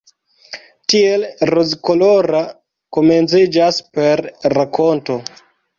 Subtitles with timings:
[0.93, 2.41] Tiel rozkolora
[2.99, 4.13] komenciĝas la
[4.59, 5.25] rakonto.